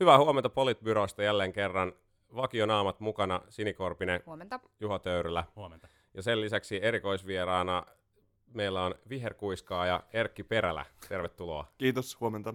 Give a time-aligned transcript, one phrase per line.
[0.00, 1.92] Hyvää huomenta Politbyrosta jälleen kerran.
[2.36, 4.60] Vakionaamat mukana Sinikorpinen, Huomenta.
[4.80, 5.44] Juha Töyrylä.
[5.56, 5.88] Huomenta.
[6.14, 7.86] Ja sen lisäksi erikoisvieraana
[8.54, 10.84] meillä on viherkuiskaaja Erkki Perälä.
[11.08, 11.72] Tervetuloa.
[11.78, 12.54] Kiitos, huomenta.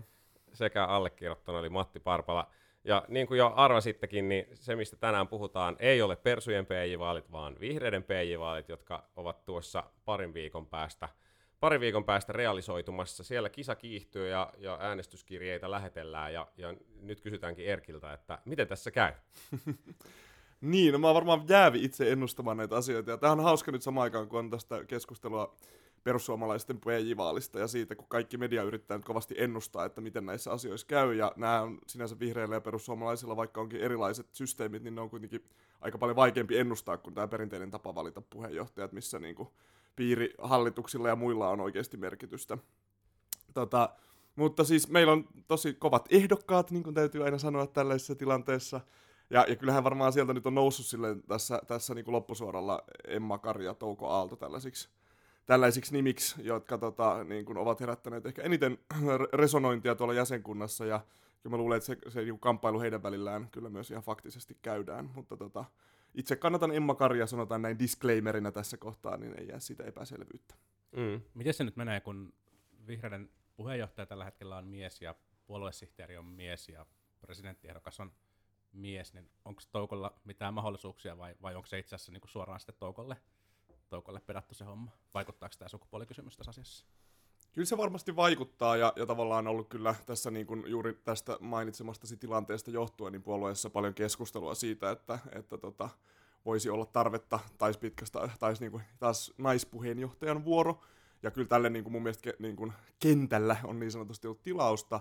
[0.54, 2.48] Sekä allekirjoittanut eli Matti Parpala.
[2.84, 7.60] Ja niin kuin jo arvasittekin, niin se mistä tänään puhutaan ei ole persujen PJ-vaalit, vaan
[7.60, 11.10] vihreiden PJ-vaalit, jotka ovat tuossa parin viikon päästä–
[11.62, 13.24] pari viikon päästä realisoitumassa.
[13.24, 18.92] Siellä kisa kiihtyy ja, ja äänestyskirjeitä lähetellään ja, ja nyt kysytäänkin Erkiltä, että miten tässä
[18.92, 19.14] käy?
[20.62, 24.04] niin, no mä varmaan jäävi itse ennustamaan näitä asioita ja tämähän on hauska nyt samaan
[24.04, 25.56] aikaan, kun on tästä keskustelua
[26.04, 30.88] perussuomalaisten PJ-vaalista ja siitä, kun kaikki media yrittää nyt kovasti ennustaa, että miten näissä asioissa
[30.88, 35.10] käy, ja nämä on sinänsä vihreillä ja perussuomalaisilla, vaikka onkin erilaiset systeemit, niin ne on
[35.10, 35.44] kuitenkin
[35.82, 39.50] aika paljon vaikeampi ennustaa kuin tämä perinteinen tapa valita puheenjohtajat, missä niin kuin
[39.96, 42.58] piirihallituksilla ja muilla on oikeasti merkitystä.
[43.54, 43.90] Tota,
[44.36, 48.82] mutta siis meillä on tosi kovat ehdokkaat, niin kuin täytyy aina sanoa tällaisessa tilanteessa.
[49.30, 53.38] Ja, ja kyllähän varmaan sieltä nyt on noussut silleen tässä, tässä niin kuin loppusuoralla Emma
[53.38, 54.90] Kari ja Touko Aalto tällaisiksi,
[55.46, 58.78] tällaisiksi nimiksi, jotka tota, niin kuin ovat herättäneet ehkä eniten
[59.34, 60.86] resonointia tuolla jäsenkunnassa.
[60.86, 61.00] Ja
[61.44, 65.10] kyllä mä luulen, että se, se niin kamppailu heidän välillään kyllä myös ihan faktisesti käydään.
[65.16, 65.66] Mutta tota,
[66.16, 70.56] itse kannatan Emma Karja, sanotaan näin disclaimerina tässä kohtaa, niin ei jää siitä epäselvyyttä.
[70.92, 71.22] Mm.
[71.34, 72.34] Miten se nyt menee, kun
[72.88, 76.86] vihreiden puheenjohtaja tällä hetkellä on mies ja puoluesihteeri on mies ja
[77.22, 78.12] presidenttiehdokas on
[78.74, 82.76] mies, niin onko Toukolla mitään mahdollisuuksia vai, vai onko se itse asiassa niin suoraan sitten
[82.80, 83.18] Toukolle,
[83.90, 84.92] Toukolle pedattu se homma?
[85.14, 86.86] Vaikuttaako tämä sukupuolikysymys tässä asiassa?
[87.54, 91.38] Kyllä se varmasti vaikuttaa ja, ja tavallaan on ollut kyllä tässä niin kuin juuri tästä
[91.40, 95.90] mainitsemastasi tilanteesta johtuen niin puolueessa paljon keskustelua siitä, että, että tota,
[96.46, 100.82] voisi olla tarvetta taisi pitkästä, taisi niin kuin, taas naispuheenjohtajan vuoro.
[101.24, 105.00] Ja kyllä tälle niin kuin mun mielestä niin kuin kentällä on niin sanotusti ollut tilausta.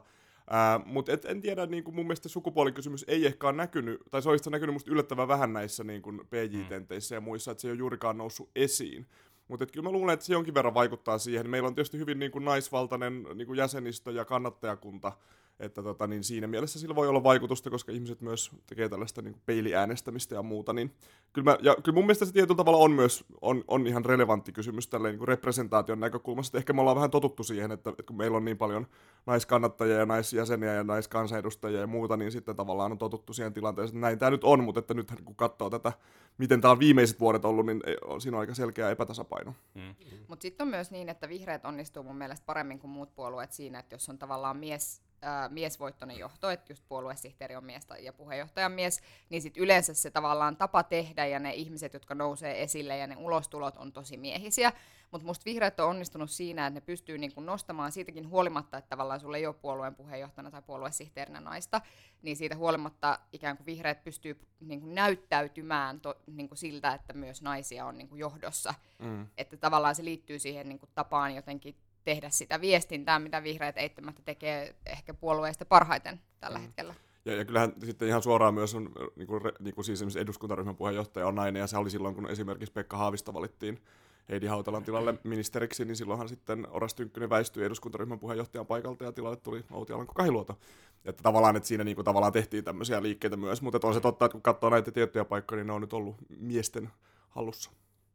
[0.84, 4.50] Mutta en tiedä, niin kuin mun mielestä sukupuolikysymys ei ehkä ole näkynyt, tai se olisi
[4.50, 8.18] näkynyt musta yllättävän vähän näissä niin kuin PJ-tenteissä ja muissa, että se ei ole juurikaan
[8.18, 9.06] noussut esiin.
[9.50, 11.50] Mutta kyllä mä luulen, että se jonkin verran vaikuttaa siihen.
[11.50, 15.12] Meillä on tietysti hyvin niin kuin naisvaltainen niin kuin jäsenistö ja kannattajakunta,
[15.60, 19.36] että tota, niin siinä mielessä sillä voi olla vaikutusta, koska ihmiset myös tekee tällaista niin
[19.46, 20.72] peiliäänestämistä ja muuta.
[20.72, 20.94] Niin
[21.32, 24.52] kyllä, mä, ja kyllä mun mielestä se tietyllä tavalla on myös on, on ihan relevantti
[24.52, 26.58] kysymys tälleen niin kuin representaation näkökulmasta.
[26.58, 28.86] Ehkä me ollaan vähän totuttu siihen, että, että kun meillä on niin paljon
[29.26, 34.06] naiskannattajia ja naisjäseniä ja naiskansanedustajia ja muuta, niin sitten tavallaan on totuttu siihen tilanteeseen, että
[34.06, 35.92] näin tämä nyt on, mutta että nyt kun katsoo tätä,
[36.38, 37.82] miten tämä on viimeiset vuodet ollut, niin
[38.18, 39.54] siinä on aika selkeä epätasapaino.
[39.74, 39.80] Mm.
[39.82, 39.94] Mm.
[40.28, 43.78] Mutta sitten on myös niin, että vihreät onnistuu mun mielestä paremmin kuin muut puolueet siinä,
[43.78, 48.72] että jos on tavallaan mies ää, miesvoittoinen johto, että just puoluesihteeri on mies ja puheenjohtajan
[48.72, 49.00] mies,
[49.30, 53.16] niin sitten yleensä se tavallaan tapa tehdä ja ne ihmiset, jotka nousee esille ja ne
[53.16, 54.72] ulostulot on tosi miehisiä.
[55.10, 59.20] Mutta musta vihreät on onnistunut siinä, että ne pystyy niinku nostamaan siitäkin huolimatta, että tavallaan
[59.20, 61.80] sulla ei ole puolueen puheenjohtajana tai puoluesihteerinä naista,
[62.22, 67.86] niin siitä huolimatta ikään kuin vihreät pystyy niinku näyttäytymään to, niinku siltä, että myös naisia
[67.86, 68.74] on niinku johdossa.
[68.98, 69.26] Mm.
[69.38, 74.74] Että tavallaan se liittyy siihen niinku tapaan jotenkin tehdä sitä viestintää, mitä vihreät eittämättä tekee
[74.86, 76.62] ehkä puolueista parhaiten tällä mm.
[76.64, 76.94] hetkellä.
[77.24, 81.26] Ja, ja kyllähän sitten ihan suoraan myös on, niin kuin, niin kuin siis eduskuntaryhmän puheenjohtaja
[81.26, 83.80] on nainen, ja se oli silloin, kun esimerkiksi Pekka Haavista valittiin
[84.28, 89.36] Heidi Hautalan tilalle ministeriksi, niin silloinhan sitten Oras Tynkkynen väistyi eduskuntaryhmän puheenjohtajan paikalta ja tilalle
[89.36, 90.58] tuli Outi Alanko Kahiluoto.
[91.04, 94.24] Että tavallaan, että siinä niin kuin, tavallaan tehtiin tämmöisiä liikkeitä myös, mutta on se totta,
[94.24, 96.90] että kun katsoo näitä tiettyjä paikkoja, niin ne on nyt ollut miesten
[97.28, 97.70] hallussa.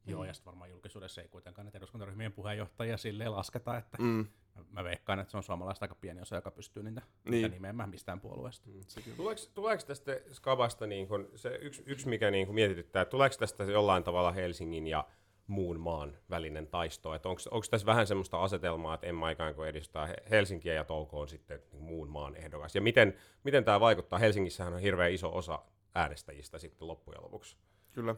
[0.07, 4.25] Joo, ja sitten varmaan julkisuudessa ei kuitenkaan näitä eduskuntaryhmien puheenjohtajia silleen lasketa, että mm.
[4.71, 7.31] mä veikkaan, että se on suomalaista aika pieni osa, joka pystyy niitä, niin.
[7.31, 8.69] niitä nimeämään mistään puolueesta.
[8.69, 9.13] Mm.
[9.17, 13.35] Tuleeko, tuleeko tästä Skabasta niin kun, se yksi, yksi mikä niin kun mietityttää, että tuleeko
[13.39, 15.07] tästä jollain tavalla Helsingin ja
[15.47, 17.09] muun maan välinen taisto.
[17.09, 21.61] Onko tässä vähän semmoista asetelmaa, että Emma ikään kuin edistää Helsinkiä ja Touko on sitten
[21.71, 22.75] niin muun maan ehdokas.
[22.75, 24.19] Ja miten, miten tämä vaikuttaa?
[24.19, 25.59] Helsingissähän on hirveän iso osa
[25.95, 27.57] äänestäjistä sitten loppujen lopuksi.
[27.93, 28.15] Kyllä.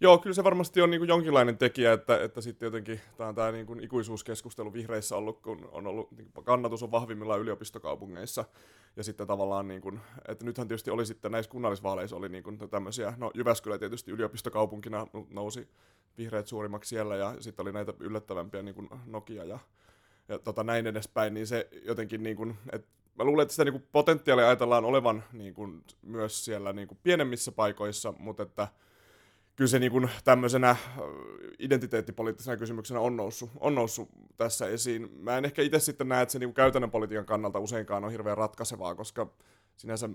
[0.00, 3.52] Joo, kyllä se varmasti on niin kuin jonkinlainen tekijä, että, että sitten jotenkin tämä tämä
[3.52, 8.44] niin kuin ikuisuuskeskustelu vihreissä ollut, kun on ollut, niin kuin kannatus on vahvimmillaan yliopistokaupungeissa,
[8.96, 12.58] ja sitten tavallaan, niin kuin, että nythän tietysti oli sitten näissä kunnallisvaaleissa oli niin kuin
[12.70, 15.68] tämmöisiä, no Jyväskylä tietysti yliopistokaupunkina nousi
[16.18, 19.58] vihreät suurimmaksi siellä, ja sitten oli näitä yllättävämpiä niin kuin Nokia ja,
[20.28, 23.88] ja tota, näin edespäin, niin se jotenkin, niin kuin, että mä luulen, että sitä niin
[23.92, 28.68] potentiaalia ajatellaan olevan niin kuin, myös siellä niin kuin pienemmissä paikoissa, mutta että
[29.58, 30.76] kyllä se niin kuin tämmöisenä
[31.58, 35.08] identiteettipoliittisena kysymyksenä on noussut, on noussut tässä esiin.
[35.20, 38.10] Mä en ehkä itse sitten näe, että se niin kuin käytännön politiikan kannalta useinkaan on
[38.10, 39.30] hirveän ratkaisevaa, koska
[39.76, 40.08] sinänsä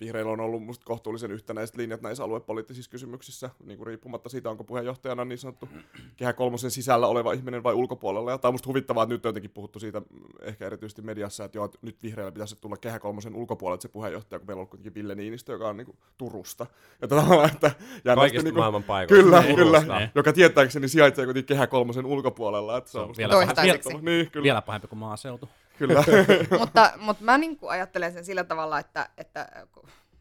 [0.00, 4.64] vihreillä on ollut musta kohtuullisen yhtenäiset linjat näissä aluepoliittisissa kysymyksissä, niin kuin riippumatta siitä, onko
[4.64, 5.68] puheenjohtajana niin sanottu
[6.16, 8.30] kehä kolmosen sisällä oleva ihminen vai ulkopuolella.
[8.30, 10.02] Ja tämä on musta huvittavaa, että nyt on jotenkin puhuttu siitä
[10.42, 14.38] ehkä erityisesti mediassa, että joo, että nyt vihreillä pitäisi tulla kehä kolmosen ulkopuolelle se puheenjohtaja,
[14.38, 16.66] kun meillä on ollut kuitenkin Ville Niinistö, joka on niin kuin Turusta.
[17.02, 17.70] Ja tavallaan, että
[18.14, 19.24] Kaikista niin maailman paikoista.
[19.24, 19.56] Kyllä, Niin.
[19.56, 19.98] kyllä.
[19.98, 20.10] Niin.
[20.14, 22.76] Joka tietääkseni sijaitsee kuitenkin kehä kolmosen ulkopuolella.
[22.76, 23.88] Että se Se on on musta vielä, Toistaiseksi.
[23.88, 24.42] vielä, Niin, kyllä.
[24.44, 25.48] vielä pahempi kuin maaseutu.
[25.78, 26.04] Kyllä.
[26.60, 29.66] mutta, mutta mä niin kuin ajattelen sen sillä tavalla, että, että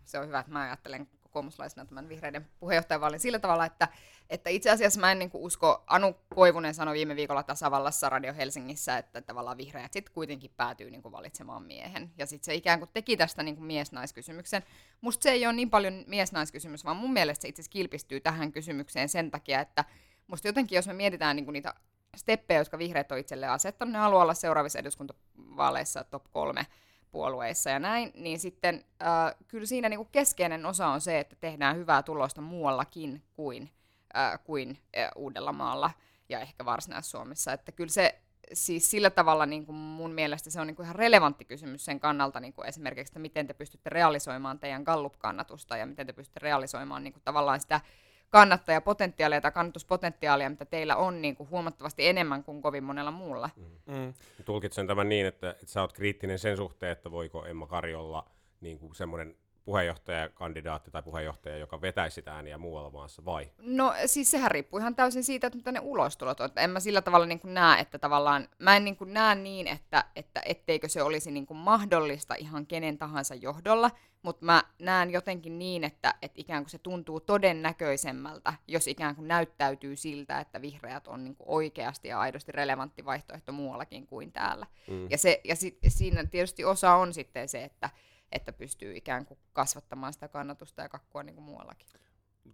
[0.06, 1.08] se on hyvä, että mä ajattelen
[1.38, 3.88] kokoomuslaisena tämän vihreiden puheenjohtajavaalin sillä tavalla, että,
[4.30, 8.98] että itse asiassa mä en niin usko, Anu Koivunen sanoi viime viikolla tasavallassa Radio Helsingissä,
[8.98, 12.12] että tavallaan vihreät sitten kuitenkin päätyy niin valitsemaan miehen.
[12.18, 14.64] Ja sitten se ikään kuin teki tästä niin mies-naiskysymyksen.
[15.02, 18.52] Musta se ei ole niin paljon mies-naiskysymys, vaan mun mielestä se itse asiassa kilpistyy tähän
[18.52, 19.86] kysymykseen sen takia, että
[20.28, 21.74] musta jotenkin, jos me mietitään niin niitä
[22.16, 26.68] steppejä, jotka vihreät on itselleen asettanut, ne haluaa olla seuraavissa eduskuntavaaleissa top kolme
[27.12, 31.76] puolueissa ja näin, niin sitten äh, kyllä siinä niinku keskeinen osa on se, että tehdään
[31.76, 33.72] hyvää tulosta muuallakin kuin,
[34.18, 35.92] äh, kuin äh, Uudellamaalla
[36.30, 37.54] ja ehkä Varsinais-Suomessa.
[37.54, 38.22] Että kyllä se
[38.54, 42.00] siis sillä tavalla niin kuin mun mielestä se on niin kuin ihan relevantti kysymys sen
[42.00, 46.40] kannalta niin kuin esimerkiksi, että miten te pystytte realisoimaan teidän Gallup-kannatusta ja miten te pystytte
[46.40, 47.82] realisoimaan niin kuin tavallaan sitä
[48.30, 53.50] kannattajapotentiaalia tai kannatuspotentiaalia, mitä teillä on niin kuin huomattavasti enemmän kuin kovin monella muulla.
[53.86, 54.14] Mm.
[54.46, 58.30] Tulkitsen tämän niin, että, että sä oot kriittinen sen suhteen, että voiko Emma Kari olla
[58.62, 59.36] niin kuin semmoinen
[59.68, 63.52] puheenjohtajakandidaatti tai puheenjohtaja, joka vetäisi sitä ääniä muualla maassa, vai?
[63.58, 66.46] No siis sehän riippuu ihan täysin siitä, että mitä ne ulostulot on.
[66.46, 69.36] Että En mä sillä tavalla niin kuin näe, että tavallaan, mä en niin kuin näe
[69.36, 73.92] niin, että, että etteikö se olisi niin kuin mahdollista ihan kenen tahansa johdolla,
[74.22, 79.28] mutta mä näen jotenkin niin, että, että ikään kuin se tuntuu todennäköisemmältä, jos ikään kuin
[79.28, 84.66] näyttäytyy siltä, että vihreät on niin kuin oikeasti ja aidosti relevantti vaihtoehto muuallakin kuin täällä.
[84.90, 85.08] Mm.
[85.10, 87.90] Ja, se, ja sit, siinä tietysti osa on sitten se, että,
[88.32, 91.88] että pystyy ikään kuin kasvattamaan sitä kannatusta ja kakkua niin kuin muuallakin.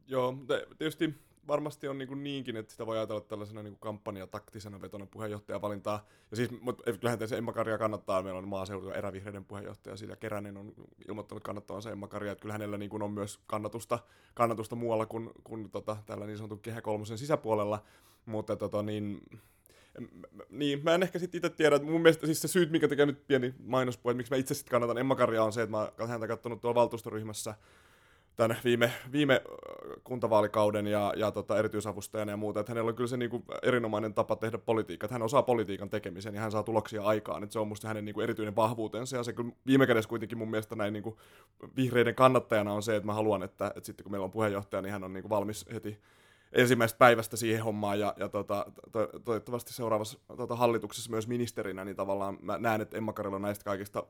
[0.07, 0.37] Joo,
[0.77, 1.13] tietysti
[1.47, 6.05] varmasti on niin niinkin, että sitä voi ajatella tällaisena niin kampanjataktisena vetona puheenjohtajavalintaa.
[6.31, 8.23] Ja siis, mutta kyllähän se Emma Karia kannattaa.
[8.23, 10.73] Meillä on maaseutu ja erävihreiden puheenjohtaja, Silja Keränen on
[11.07, 12.31] ilmoittanut kannattavansa Emma Karia.
[12.31, 13.99] Että kyllä hänellä niin kuin on myös kannatusta,
[14.33, 17.83] kannatusta muualla kuin, kuin tota, tällä niin sanotun kehä kolmosen sisäpuolella.
[18.25, 19.21] Mutta tota, niin,
[20.49, 23.05] niin, mä en ehkä sitten itse tiedä, että mun mielestä siis se syyt, mikä tekee
[23.05, 25.91] nyt pieni mainospuhe, että miksi mä itse sitten kannatan Emma Karia on se, että mä
[25.99, 27.55] oon häntä katsonut tuolla valtuustoryhmässä
[28.35, 29.41] tämän viime, viime
[30.03, 34.35] kuntavaalikauden ja, ja tota, erityisavustajana ja muuta, että hänellä on kyllä se niinku erinomainen tapa
[34.35, 37.67] tehdä politiikkaa, että hän osaa politiikan tekemisen ja hän saa tuloksia aikaan, että se on
[37.67, 41.19] musta hänen niinku erityinen vahvuutensa ja se kyllä viime kädessä kuitenkin mun mielestä näin niinku
[41.75, 44.91] vihreiden kannattajana on se, että mä haluan, että, että sitten kun meillä on puheenjohtaja, niin
[44.91, 45.99] hän on niinku valmis heti
[46.53, 51.95] ensimmäisestä päivästä siihen hommaan ja, ja tota, to, toivottavasti seuraavassa tota, hallituksessa myös ministerinä, niin
[51.95, 54.03] tavallaan mä näen, että Emma Karilla on näistä kaikista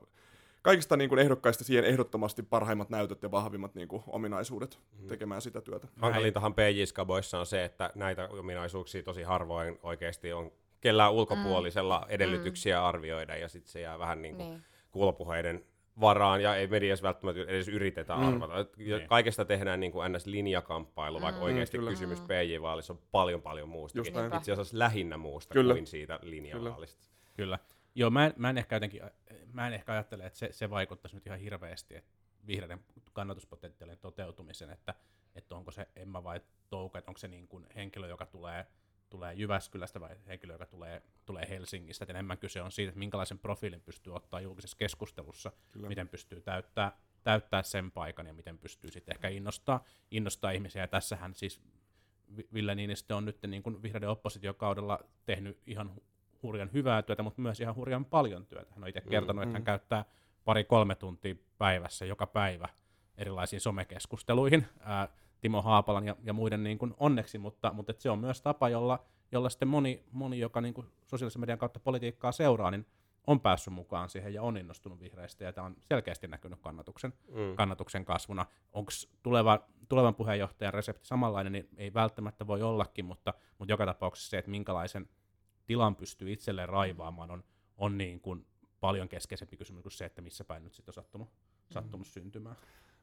[0.62, 5.60] kaikista niin kuin ehdokkaista siihen ehdottomasti parhaimmat näytöt ja vahvimmat niin kuin, ominaisuudet tekemään sitä
[5.60, 5.88] työtä.
[6.00, 12.06] Hankalintahan PJ-skaboissa on se, että näitä ominaisuuksia tosi harvoin oikeasti on kellään ulkopuolisella mm.
[12.08, 14.62] edellytyksiä arvioida, ja sitten se jää vähän niin kuin Niin.
[14.90, 15.64] kuulopuheiden
[16.00, 18.28] varaan, ja ei mediassa välttämättä edes yritetä Mm.
[18.28, 18.58] arvata.
[18.76, 19.08] Ja Niin.
[19.08, 21.44] Kaikesta tehdään niin kuin ns-linjakamppailu, vaikka Mm.
[21.44, 21.90] oikeasti Kyllä.
[21.90, 24.14] kysymys PJ-vaalissa on paljon paljon muustakin.
[24.36, 25.74] Itse asiassa lähinnä muusta Kyllä.
[25.74, 27.08] kuin siitä linjavaalista.
[27.34, 27.58] Kyllä.
[27.94, 29.02] Joo, mä en, mä en ehkä jotenkin,
[29.52, 32.10] mä en ehkä ajattele, että se, se vaikuttaisi nyt ihan hirveästi että
[32.46, 32.80] vihreiden
[33.12, 34.94] kannatuspotentiaalin toteutumisen, että,
[35.34, 38.66] että onko se Emma vai Touko, että onko se niin kuin henkilö, joka tulee,
[39.14, 42.04] tulee Jyväskylästä vai henkilö, joka tulee, tulee Helsingistä.
[42.04, 45.88] Et enemmän kyse on siitä, että minkälaisen profiilin pystyy ottaa julkisessa keskustelussa, Kyllä.
[45.88, 50.82] miten pystyy täyttää, täyttää sen paikan ja miten pystyy sitten ehkä innostaa, innostaa ihmisiä.
[50.82, 51.60] Ja tässähän siis
[52.36, 56.02] Vi- Ville Niinistö on nyt niin kuin vihreiden oppositiokaudella tehnyt ihan hu-
[56.42, 58.74] hurjan hyvää työtä, mutta myös ihan hurjan paljon työtä.
[58.74, 59.66] Hän on itse kertonut, että hän mm.
[59.66, 60.04] käyttää
[60.44, 62.68] pari-kolme tuntia päivässä joka päivä
[63.18, 65.08] erilaisiin somekeskusteluihin ää,
[65.44, 69.04] Timo Haapalan ja, ja muiden niin kuin onneksi, mutta, mutta se on myös tapa, jolla,
[69.32, 72.86] jolla sitten moni, moni joka niin kuin sosiaalisen median kautta politiikkaa seuraa, niin
[73.26, 77.56] on päässyt mukaan siihen ja on innostunut vihreistä, ja tämä on selkeästi näkynyt kannatuksen, Mm.
[77.56, 78.46] kannatuksen kasvuna.
[78.72, 78.90] Onko
[79.22, 84.38] tuleva, tulevan puheenjohtajan resepti samanlainen, niin ei välttämättä voi ollakin, mutta, mutta joka tapauksessa se,
[84.38, 85.08] että minkälaisen
[85.66, 87.44] tilan pystyy itselleen raivaamaan, on,
[87.76, 88.46] on niin kuin
[88.80, 91.28] paljon keskeisempi kysymys kuin se, että missä päin nyt sitten on sattunut,
[91.70, 92.56] sattunut syntymään.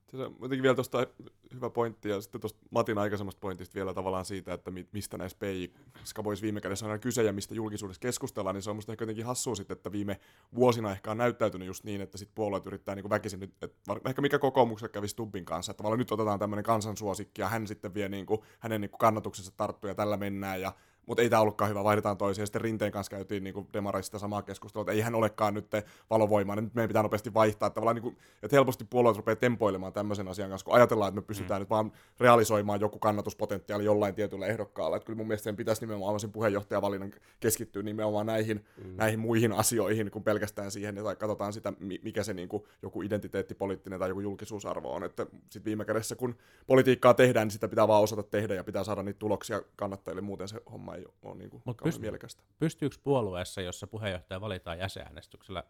[0.10, 1.08] Se on jotenkin vielä tuosta
[1.54, 5.38] hyvä pointti, ja sitten tuosta Matin aikaisemmasta pointista vielä tavallaan siitä, että mi- mistä näissä
[5.40, 9.04] PI-skaboissa viime kädessä on aina kyse ja mistä julkisuudessa keskustellaan, niin se on musta ehkä
[9.04, 10.20] jotenkin hassua sitten, että viime
[10.56, 14.22] vuosina ehkä on näyttäytynyt just niin, että sit puolueet yrittää niin väkisin nyt, että ehkä
[14.22, 18.10] mikä kokoomuksella kävi Stubbin kanssa, että tavallaan nyt otetaan tämmöinen kansansuosikki ja hän sitten vie
[18.10, 20.74] niin kuin, hänen niin kuin kannatuksensa tarttuu ja tällä mennään ja
[21.06, 22.42] mutta ei tämä ollutkaan hyvä, vaihdetaan toisiin.
[22.42, 25.72] Ja sitten Rinteen kanssa käytiin niin demareista samaa keskustelua, että ei hän olekaan nyt
[26.10, 27.68] valovoimaa, niin nyt meidän pitää nopeasti vaihtaa.
[27.68, 31.26] Että, niin kuin, että helposti puolueet rupeaa tempoilemaan tämmöisen asian kanssa, kun ajatellaan, että me
[31.26, 31.62] pystytään mm.
[31.62, 34.96] nyt vaan realisoimaan joku kannatuspotentiaali jollain tietyllä ehdokkaalla.
[34.96, 38.96] Että kyllä mun mielestä sen pitäisi nimenomaan sen puheenjohtajavalinnan keskittyä nimenomaan näihin, mm.
[38.96, 44.00] näihin muihin asioihin, kuin pelkästään siihen, että katsotaan sitä, mikä se niin kuin, joku identiteettipoliittinen
[44.00, 45.04] tai joku julkisuusarvo on.
[45.04, 46.36] Että sitten viime kädessä, kun
[46.68, 50.48] politiikkaa tehdään, niin sitä pitää vaan osata tehdä ja pitää saada niitä tuloksia kannattajille, muuten
[50.48, 52.44] se homma ei ole niin kuin Mut pyst- mielekästä.
[52.60, 55.64] Pystyykö puolueessa, jossa puheenjohtaja valitaan jäsenäänestyksellä,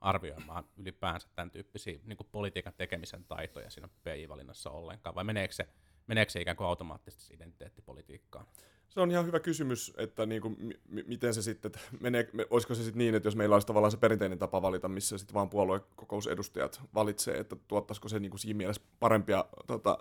[0.00, 5.68] arvioimaan ylipäänsä tämän tyyppisiä niin kuin politiikan tekemisen taitoja siinä PI-valinnassa ollenkaan, vai meneekö se,
[6.06, 8.46] meneekö se ikään kuin automaattisesti identiteettipolitiikkaan?
[8.88, 10.56] Se on ihan hyvä kysymys, että niin kuin,
[10.88, 13.96] m- miten se sitten, menee, olisiko se sitten niin, että jos meillä olisi tavallaan se
[13.96, 18.82] perinteinen tapa valita, missä sitten vaan puoluekokousedustajat valitsee, että tuottaisiko se niin kuin siinä mielessä
[19.00, 19.98] parempia tota,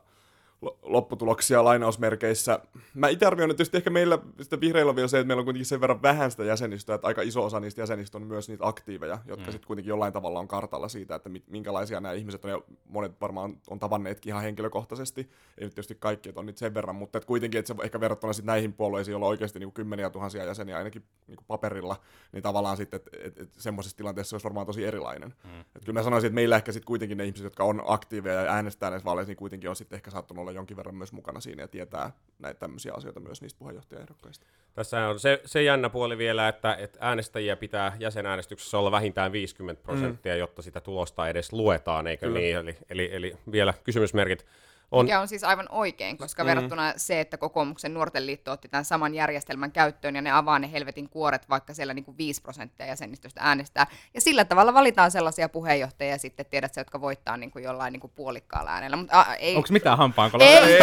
[0.81, 2.59] lopputuloksia lainausmerkeissä.
[2.93, 5.45] Mä itse arvioin, että tietysti ehkä meillä sitten vihreillä on vielä se, että meillä on
[5.45, 8.67] kuitenkin sen verran vähän sitä jäsenistöä, että aika iso osa niistä jäsenistä on myös niitä
[8.67, 9.51] aktiiveja, jotka mm.
[9.51, 13.57] sitten kuitenkin jollain tavalla on kartalla siitä, että minkälaisia nämä ihmiset on, ja monet varmaan
[13.69, 15.21] on tavanneetkin ihan henkilökohtaisesti,
[15.57, 17.99] ei nyt tietysti kaikki, että on nyt sen verran, mutta että kuitenkin, että se ehkä
[17.99, 21.45] verrattuna sitten näihin puolueisiin, joilla on oikeasti niin kuin kymmeniä tuhansia jäseniä ainakin niin kuin
[21.47, 21.95] paperilla,
[22.31, 25.33] niin tavallaan sitten, että, että, että semmoisessa tilanteessa se olisi varmaan tosi erilainen.
[25.43, 25.59] Mm.
[25.59, 28.51] Että kyllä mä sanoisin, että meillä ehkä sitten kuitenkin ne ihmiset, jotka on aktiiveja ja
[28.51, 31.63] äänestää näissä vaaleissa, niin kuitenkin on sitten ehkä saattanut olla jonkin verran myös mukana siinä
[31.63, 34.45] ja tietää näitä tämmöisiä asioita myös niistä puheenjohtajaehdokkaista.
[34.73, 39.83] Tässä on se, se jännä puoli vielä, että, että äänestäjiä pitää jäsenäänestyksessä olla vähintään 50
[39.83, 40.39] prosenttia, mm.
[40.39, 42.39] jotta sitä tulosta edes luetaan, eikö Kyllä.
[42.39, 42.57] niin?
[42.57, 44.45] Eli, eli, eli vielä kysymysmerkit
[44.91, 45.05] on...
[45.05, 46.47] Mikä on siis aivan oikein, koska mm.
[46.47, 50.71] verrattuna se, että kokoomuksen nuorten liitto otti tämän saman järjestelmän käyttöön ja ne avaa ne
[50.71, 53.87] helvetin kuoret, vaikka siellä niin kuin 5 prosenttia jäsenistöstä äänestää.
[54.13, 58.01] Ja sillä tavalla valitaan sellaisia puheenjohtajia sitten, tiedät sä, jotka voittaa niin kuin jollain niin
[58.01, 58.97] kuin puolikkaalla äänellä.
[59.11, 59.55] A, ei...
[59.55, 60.79] Onko mitään hampaan Ei, ei, ei,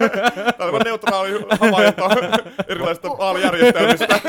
[0.58, 2.08] Tämä on neutraali havainto
[2.68, 4.20] erilaisista vaalijärjestelmistä.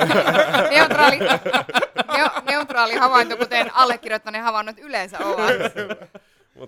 [0.76, 1.18] neutraali,
[2.50, 5.50] neutraali havainto, kuten allekirjoittaneen havainnot yleensä ovat.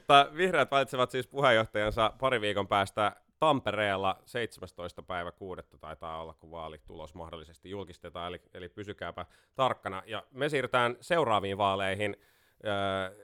[0.04, 5.02] Mutta vihreät valitsevat siis puheenjohtajansa pari viikon päästä Tampereella 17.
[5.02, 5.62] päivä 6.
[5.80, 10.02] taitaa olla, kun vaalitulos mahdollisesti julkistetaan, eli, eli pysykääpä tarkkana.
[10.06, 12.16] Ja me siirrytään seuraaviin vaaleihin,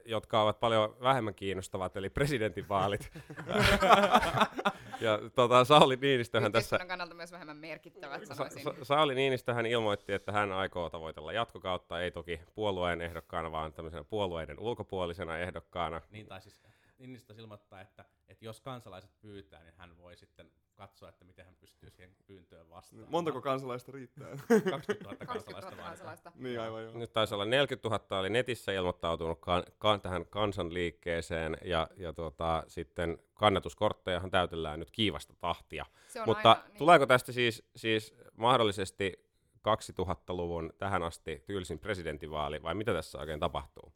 [0.05, 3.11] jotka ovat paljon vähemmän kiinnostavat, eli presidentinvaalit.
[5.01, 6.79] ja tota, Sauli Niinistöhän tässä...
[6.89, 8.63] kannalta myös vähemmän merkittävät, sanoisin.
[8.63, 14.05] Sa- Sauli Niinistöhän ilmoitti, että hän aikoo tavoitella jatkokautta, ei toki puolueen ehdokkaana, vaan tämmöisenä
[14.05, 16.01] puolueiden ulkopuolisena ehdokkaana.
[16.11, 16.63] Niin, tai siis
[16.99, 21.55] Niinistö ilmoittaa, että, että jos kansalaiset pyytää, niin hän voi sitten katsoa, että miten hän
[21.61, 23.11] pystyy siihen pyyntöön vastaamaan.
[23.11, 24.29] Montako kansalaista riittää?
[24.71, 25.77] 20 000 kansalaista.
[25.77, 26.33] kansalaista.
[26.35, 26.99] Niin, aivan joo.
[26.99, 32.65] Nyt taisi olla 40 000 oli netissä ilmoittautunut kan, kan, tähän kansanliikkeeseen ja, ja tuota,
[32.69, 35.87] sitten kannatuskorttejahan täytellään nyt kiivasta tahtia.
[36.27, 36.79] Mutta aina, niin.
[36.79, 39.27] tuleeko tästä siis, siis mahdollisesti
[39.59, 43.93] 2000-luvun tähän asti tylsin presidentinvaali vai mitä tässä oikein tapahtuu?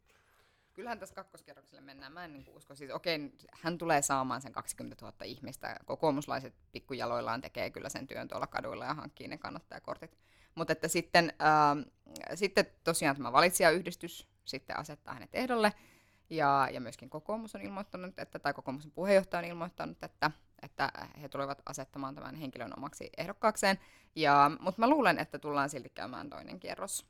[0.75, 2.13] Kyllähän tässä kakkoskerrokselle mennään.
[2.13, 2.75] Mä en niin usko.
[2.75, 5.75] Siis okei, hän tulee saamaan sen 20 000 ihmistä.
[5.85, 10.17] Kokoomuslaiset pikkujaloillaan tekee kyllä sen työn tuolla kaduilla ja hankkii ne kannattajakortit.
[10.55, 11.91] Mutta että sitten, äh,
[12.35, 15.73] sitten tosiaan tämä valitsijayhdistys sitten asettaa hänet ehdolle.
[16.29, 20.91] Ja, ja myöskin kokoomus on ilmoittanut, että, tai kokoomuksen puheenjohtaja on ilmoittanut, että, että
[21.21, 23.79] he tulevat asettamaan tämän henkilön omaksi ehdokkaakseen.
[24.15, 27.05] Ja, mutta mä luulen, että tullaan silti käymään toinen kierros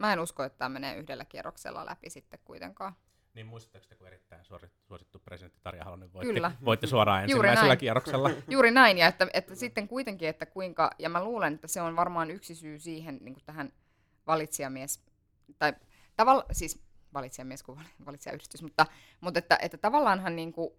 [0.00, 2.96] Mä en usko, että tämä menee yhdellä kierroksella läpi sitten kuitenkaan.
[3.34, 4.44] Niin muistatteko te, kun erittäin
[4.88, 6.52] suosittu presidentti Tarja Halonen voitti, Kyllä.
[6.64, 8.30] voitti suoraan ensimmäisellä kierroksella?
[8.48, 11.96] Juuri näin, ja että, että sitten kuitenkin, että kuinka, ja mä luulen, että se on
[11.96, 13.72] varmaan yksi syy siihen niin kuin tähän
[14.26, 15.04] valitsijamies,
[15.58, 15.72] tai
[16.16, 16.82] tavalla, siis
[17.14, 18.86] valitsijamies kuin valitsijayhdistys, mutta,
[19.20, 20.70] mutta että, että tavallaanhan niin kuin,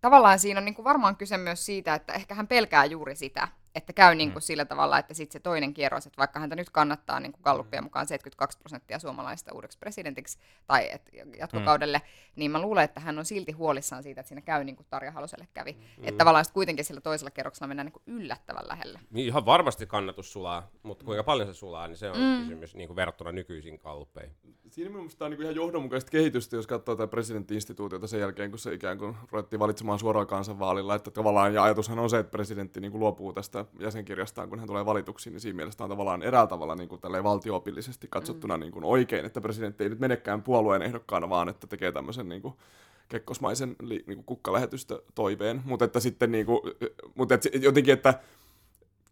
[0.00, 3.48] tavallaan siinä on niin kuin varmaan kyse myös siitä, että ehkä hän pelkää juuri sitä,
[3.74, 4.46] että käy niin kuin mm.
[4.46, 7.82] sillä tavalla, että sitten se toinen kierros, että vaikka häntä nyt kannattaa niin kuin Gallupien
[7.82, 7.84] mm.
[7.84, 12.32] mukaan 72 prosenttia suomalaista uudeksi presidentiksi tai et jatkokaudelle, mm.
[12.36, 15.12] niin mä luulen, että hän on silti huolissaan siitä, että siinä käy niin kuin Tarja
[15.12, 15.72] Haloselle kävi.
[15.72, 16.04] Mm.
[16.04, 19.00] Että tavallaan kuitenkin sillä toisella kierroksella mennään niin kuin yllättävän lähelle.
[19.10, 22.42] Niin ihan varmasti kannatus sulaa, mutta kuinka paljon se sulaa, niin se on mm.
[22.42, 24.36] kysymys niin kuin verrattuna nykyisiin Galluppeihin.
[24.70, 28.58] Siinä mielestäni on niin kuin ihan johdonmukaista kehitystä, jos katsoo tätä presidentti-instituutiota sen jälkeen, kun
[28.58, 30.94] se ikään kuin ruvettiin valitsemaan suoraan kansanvaalilla.
[30.94, 34.68] Että tavallaan, ja ajatushan on se, että presidentti niin kuin luopuu tästä jäsenkirjastaan, kun hän
[34.68, 38.60] tulee valituksi, niin siinä mielessä on tavallaan eräällä tavalla niin kuin valtioopillisesti katsottuna mm.
[38.60, 42.42] niin kuin oikein, että presidentti ei nyt menekään puolueen ehdokkaana, vaan että tekee tämmöisen niin
[42.42, 42.54] kuin
[43.08, 45.62] kekkosmaisen niin kuin kukkalähetystä toiveen.
[45.64, 46.60] Mutta että sitten niin kuin,
[47.14, 48.14] mutta että jotenkin, että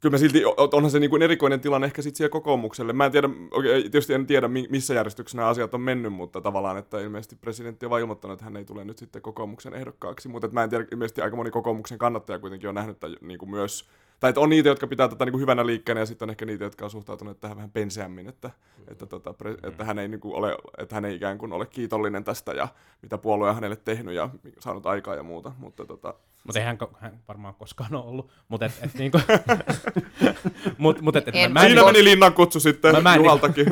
[0.01, 0.43] kyllä mä silti,
[0.73, 2.93] onhan se niin kuin erikoinen tilanne ehkä sitten siihen kokoomukselle.
[2.93, 6.77] Mä en tiedä, okay, tietysti en tiedä missä järjestyksessä nämä asiat on mennyt, mutta tavallaan,
[6.77, 10.29] että ilmeisesti presidentti on ilmoittanut, että hän ei tule nyt sitten kokoomuksen ehdokkaaksi.
[10.29, 13.51] Mutta mä en tiedä, ilmeisesti aika moni kokoomuksen kannattaja kuitenkin on nähnyt tämän niin kuin
[13.51, 13.89] myös
[14.21, 16.47] tai että on niitä, jotka pitää tätä niin kuin hyvänä liikkeenä, ja sitten on ehkä
[16.47, 18.85] niitä, jotka on suhtautuneet tähän vähän penseämmin, että, mm.
[18.89, 19.69] että, tota, pre, mm.
[19.69, 22.69] että, hän ei niin kuin ole, että hän ei ikään kuin ole kiitollinen tästä, ja
[23.03, 27.19] mitä puolue on hänelle tehnyt, ja saanut aikaa ja muuta, mutta tota, mutta eihän hän
[27.29, 28.31] varmaan koskaan ole ollut.
[28.49, 29.21] Mutta et, et niinku...
[30.79, 33.15] mut, mut et, et En mä, mä Siinä niinku- meni linnan kutsu sitten Mä- mä
[33.15, 33.67] en Juhaltakin.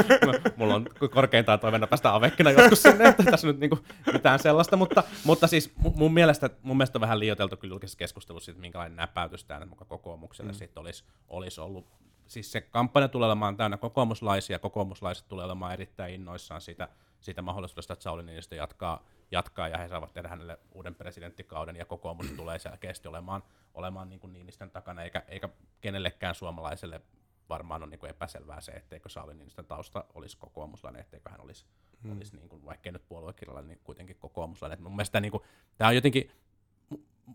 [0.56, 3.78] Mulla on korkeintaan toiveena päästä avekkina joskus sinne, että tässä nyt niinku
[4.12, 7.98] mitään sellaista, mutta, mutta siis mu- mun mielestä, mun mielestä on vähän liioiteltu kyllä julkisessa
[7.98, 10.56] keskustelussa siitä, minkälainen näpäytys tämä mukaan kokoomukselle mm.
[10.56, 11.86] sitten olisi, olisi ollut.
[12.26, 16.88] Siis se kampanja tulee olemaan täynnä kokoomuslaisia, kokoomuslaiset tulee olemaan erittäin innoissaan siitä,
[17.20, 21.84] siitä mahdollisuudesta, että Sauli Niinistö jatkaa, jatkaa ja he saavat tehdä hänelle uuden presidenttikauden ja
[21.84, 23.42] kokoomus tulee selkeästi olemaan,
[23.74, 25.48] olemaan niin kuin Niinistön takana, eikä, eikä
[25.80, 27.00] kenellekään suomalaiselle
[27.48, 31.66] varmaan on niin kuin epäselvää se, etteikö Sauli Niinistön tausta olisi kokoomuslainen, etteikö hän olisi,
[32.02, 32.16] hmm.
[32.16, 34.78] olisi niin kuin, vaikkei nyt puoluekirjalla, niin kuitenkin kokoomuslainen.
[34.78, 35.42] Et mun mielestä niin kuin,
[35.78, 36.30] tämä on jotenkin,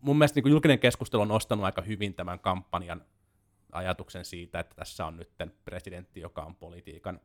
[0.02, 3.06] mun mielestä niin kuin julkinen keskustelu on nostanut aika hyvin tämän kampanjan
[3.72, 5.30] ajatuksen siitä, että tässä on nyt
[5.66, 7.20] presidentti, joka on politiikan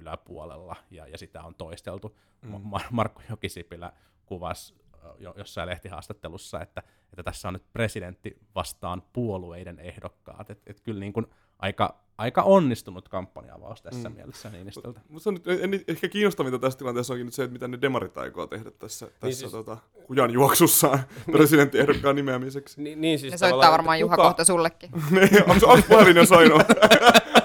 [0.00, 2.18] yläpuolella, ja, ja sitä on toisteltu.
[2.42, 2.54] Mm.
[2.54, 3.92] Mar- Markku Jokisipilä
[4.26, 4.74] kuvasi
[5.18, 10.50] jo, jossain lehtihaastattelussa, että, että tässä on nyt presidentti vastaan puolueiden ehdokkaat.
[10.50, 11.26] Et, et kyllä niin kuin
[11.58, 14.14] aika, aika onnistunut kampanjavaus tässä mm.
[14.14, 15.00] mielessä Niinistöltä.
[15.08, 18.18] Mutta on nyt, en, ehkä kiinnostavinta tässä tilanteessa onkin nyt se, että mitä ne demarit
[18.18, 19.52] aikoo tehdä tässä, tässä niin siis...
[19.52, 19.76] tota,
[20.06, 20.98] kujan juoksussaan
[21.32, 22.82] presidenttiehdokkaan nimeämiseksi.
[22.82, 24.28] Ni, niin siis Ne soittaa varmaan Juha kuka...
[24.28, 24.90] kohta sullekin.
[25.50, 26.62] onko, onko puhelin jo soinut?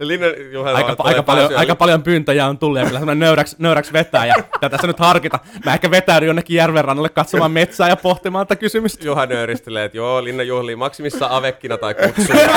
[0.00, 3.92] Linne, Juha, Aika, aika, paljon, aika paljon pyyntöjä on tullut ja kyllä semmoinen nöyräksi, nöyräksi
[3.92, 5.38] vetää ja tätä tässä nyt harkita.
[5.64, 9.04] Mä ehkä vetäydyn jonnekin järvenrannalle katsomaan metsää ja pohtimaan tätä kysymystä.
[9.04, 12.40] Juha nöyristelee, että joo, Linna juhlii maksimissa avekkina tai kutsuna.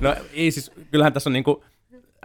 [0.00, 1.64] No ei siis, kyllähän tässä on niinku,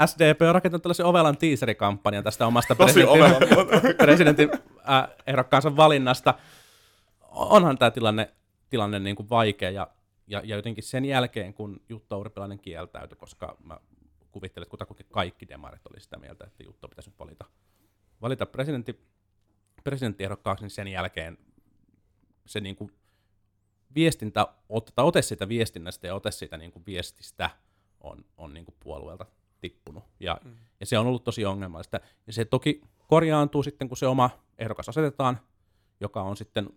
[0.05, 3.47] SDP on rakentanut tällaisen ovelan teaserikampanjan tästä omasta presidentin,
[4.05, 4.51] presidentin
[4.89, 6.33] äh, ehdokkaansa valinnasta.
[7.31, 8.29] Onhan tämä tilanne,
[8.69, 9.87] tilanne niin kuin vaikea ja,
[10.29, 13.79] ja, ja jotenkin sen jälkeen, kun Jutta Urpilainen kieltäytyi, koska mä
[14.31, 17.45] kuvittelen, että kutakuinkin kaikki demarit oli sitä mieltä, että Jutta pitäisi nyt valita,
[18.21, 18.99] valita presidentti,
[19.83, 21.37] presidenttiehdokkaaksi, niin sen jälkeen
[22.45, 22.91] se niin kuin
[23.95, 27.49] viestintä, ot- tai ote siitä viestinnästä ja ote siitä niin kuin viestistä
[28.01, 29.25] on, on niin kuin puolueelta
[29.61, 30.03] tippunut.
[30.19, 30.55] Ja, mm.
[30.79, 31.99] ja se on ollut tosi ongelmallista.
[32.27, 35.39] Ja se toki korjaantuu sitten, kun se oma ehdokas asetetaan,
[35.99, 36.69] joka on sitten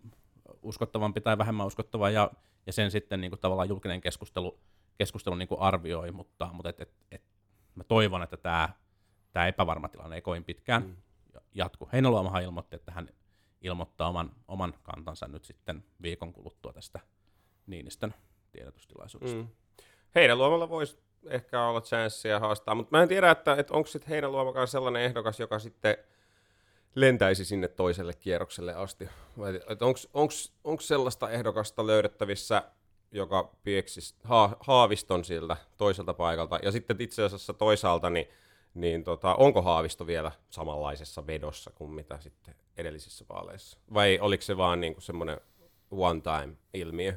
[0.63, 2.31] uskottavampi tai vähemmän uskottava, ja,
[2.67, 4.59] ja sen sitten niin kuin tavallaan julkinen keskustelu,
[4.99, 7.23] keskustelu niin kuin arvioi, mutta, mutta et, et, et,
[7.75, 8.69] mä toivon, että tämä,
[9.33, 10.97] tämä epävarma tilanne ei kovin pitkään mm.
[11.55, 11.89] jatku.
[11.93, 13.09] Heinäluomahan ilmoitti, että hän
[13.61, 17.01] ilmoittaa oman, oman kantansa nyt sitten viikon kuluttua tästä
[17.67, 18.15] Niinistön
[18.53, 19.37] tiedotustilaisuudesta.
[19.37, 19.49] Mm.
[20.15, 24.69] Heinäluomalla voisi ehkä olla chanssiä haastaa, mutta mä en tiedä, että, että onko sitten Heinäluomakaan
[24.69, 25.97] sellainen ehdokas, joka sitten
[26.95, 29.09] lentäisi sinne toiselle kierrokselle asti.
[30.65, 32.63] Onko sellaista ehdokasta löydettävissä,
[33.13, 38.29] joka pieksisi ha, Haaviston siltä toiselta paikalta, ja sitten itse asiassa toisaalta, niin,
[38.75, 43.79] niin tota, onko Haavisto vielä samanlaisessa vedossa kuin mitä sitten edellisissä vaaleissa?
[43.95, 45.41] Vai oliko se vaan niinku semmoinen
[45.91, 47.15] one-time-ilmiö?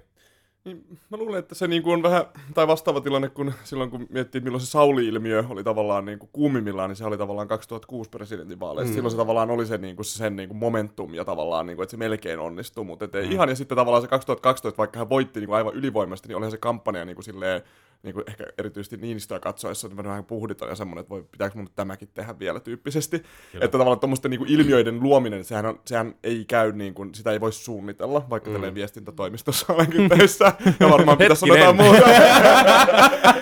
[0.65, 4.07] Niin, mä luulen, että se niin kuin on vähän, tai vastaava tilanne kuin silloin, kun
[4.09, 8.91] miettii, milloin se Sauli-ilmiö oli tavallaan niin kuin kuumimmillaan, niin se oli tavallaan 2006 presidentinvaaleissa.
[8.91, 8.95] Mm.
[8.95, 11.75] Silloin se tavallaan oli se, niin kuin, se sen niin kuin momentum ja tavallaan, niin
[11.77, 13.31] kuin, että se melkein onnistui, mutta mm.
[13.31, 16.51] ihan ja sitten tavallaan se 2012, vaikka hän voitti niin kuin aivan ylivoimasti, niin olihan
[16.51, 17.61] se kampanja niin kuin silleen,
[18.05, 21.69] niin kuin ehkä erityisesti Niinistöä katsoessa, että vähän puhditaan ja semmoinen, että voi, pitääkö mun
[21.75, 23.19] tämäkin tehdä vielä tyyppisesti.
[23.19, 23.65] Kyllä.
[23.65, 27.41] Että tavallaan tuommoisten niin ilmiöiden luominen, sehän, on, sehän ei käy, niin kuin, sitä ei
[27.41, 28.53] voi suunnitella, vaikka mm.
[28.53, 32.05] tälleen viestintätoimistossa olenkin töissä, ja varmaan pitäisi sanoa jotain muuta.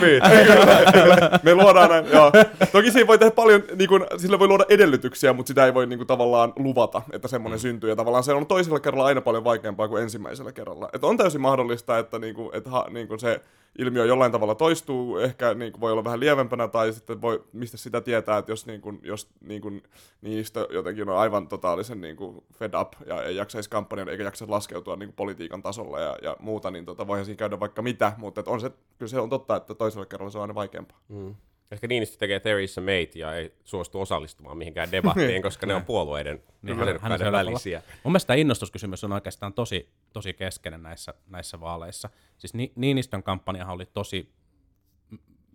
[0.00, 0.22] Myyt.
[0.24, 1.40] kyllä, kyllä.
[1.42, 2.32] Me luodaan näin, joo.
[2.72, 5.86] Toki siinä voi tehdä paljon, niin kuin, sillä voi luoda edellytyksiä, mutta sitä ei voi
[5.86, 7.62] niin kuin, tavallaan luvata, että semmoinen mm.
[7.62, 7.90] syntyy.
[7.90, 10.88] Ja tavallaan se on toisella kerralla aina paljon vaikeampaa kuin ensimmäisellä kerralla.
[10.92, 13.33] Että on täysin mahdollista, että, niin kuin, että ha, niin kuin se
[13.78, 17.76] ilmiö jollain tavalla toistuu, ehkä niin kuin voi olla vähän lievempänä, tai sitten voi, mistä
[17.76, 19.82] sitä tietää, että jos, niin kuin, jos niin kuin,
[20.22, 24.50] niistä jotenkin on aivan totaalisen niin kuin fed up, ja ei jaksaisi kampanjan, eikä jaksaisi
[24.50, 28.12] laskeutua niin kuin politiikan tasolla ja, ja muuta, niin tota, voihan siinä käydä vaikka mitä,
[28.16, 31.00] mutta on se, kyllä se on totta, että toisella kerralla se on aina vaikeampaa.
[31.08, 31.34] Mm.
[31.74, 36.42] Ehkä Niinistö tekee Theresa May ja ei suostu osallistumaan mihinkään debattiin, koska ne on puolueiden
[36.62, 37.82] niin, hän, hän välisiä.
[38.04, 42.10] Mun mielestä tämä innostuskysymys on oikeastaan tosi, tosi keskeinen näissä, näissä vaaleissa.
[42.38, 44.32] Siis Ni- Niinistön kampanjahan oli tosi,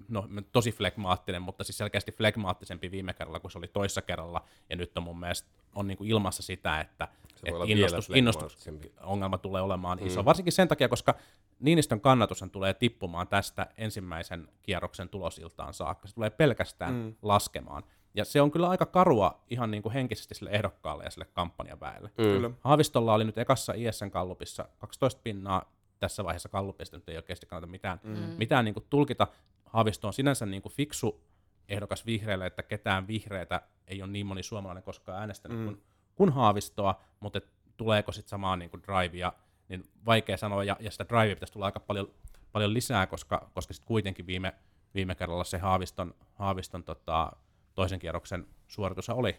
[0.07, 4.45] no, tosi flegmaattinen, mutta siis selkeästi flegmaattisempi viime kerralla kuin se oli toissa kerralla.
[4.69, 7.07] Ja nyt on mun mielestä on niin kuin ilmassa sitä, että,
[7.45, 10.21] että innostus, innostusongelma tulee olemaan iso.
[10.21, 10.25] Mm.
[10.25, 11.15] Varsinkin sen takia, koska
[11.59, 16.07] Niinistön kannatushan tulee tippumaan tästä ensimmäisen kierroksen tulosiltaan saakka.
[16.07, 17.15] Se tulee pelkästään mm.
[17.21, 17.83] laskemaan.
[18.13, 21.79] Ja se on kyllä aika karua ihan niin kuin henkisesti sille ehdokkaalle ja sille kampanjan
[21.79, 22.09] väelle.
[22.09, 22.23] Mm.
[22.23, 22.51] Kyllä.
[22.61, 27.71] Haavistolla oli nyt ekassa ISN kallupissa 12 pinnaa, tässä vaiheessa kallupista nyt ei oikeasti kannata
[27.71, 28.17] mitään, mm.
[28.37, 29.27] mitään niin kuin tulkita.
[29.65, 31.21] Haavisto on sinänsä niin kuin fiksu
[31.69, 35.65] ehdokas vihreille, että ketään vihreitä ei ole niin moni suomalainen koskaan äänestänyt mm.
[35.65, 35.81] kuin,
[36.19, 39.33] kuin Haavistoa, mutta et tuleeko sitten samaa niin kuin drivea,
[39.69, 42.07] niin vaikea sanoa, ja, ja sitä drivea pitäisi tulla aika paljon,
[42.51, 44.53] paljon lisää, koska, koska sitten kuitenkin viime,
[44.95, 47.31] viime kerralla se Haaviston, Haaviston tota,
[47.73, 49.37] toisen kierroksen suoritus oli,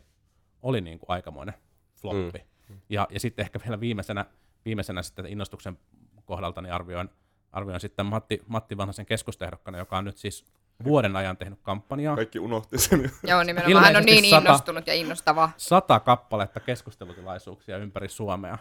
[0.63, 1.55] oli niin kuin aikamoinen
[2.01, 2.45] floppi.
[2.69, 2.81] Mm.
[2.89, 4.27] Ja, ja sitten ehkä vielä viimeisenä,
[4.65, 5.79] viimeisenä sitten innostuksen
[6.25, 7.09] kohdalta niin arvioin,
[7.53, 10.45] arvioin sitten Matti, Matti Vanhasen keskustehdokkana, joka on nyt siis
[10.85, 12.17] vuoden ajan tehnyt kampanjaa.
[12.17, 13.11] Kaikki unohti sen.
[13.23, 15.51] Joo, nimenomaan hän on niin sata- innostunut ja innostava.
[15.57, 18.59] Sata kappaletta keskustelutilaisuuksia ympäri Suomea.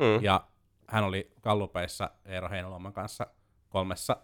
[0.00, 0.24] Mm.
[0.24, 0.44] Ja
[0.86, 3.26] hän oli Kallupeissa Eero Heinäluoman kanssa
[3.68, 4.16] kolmessa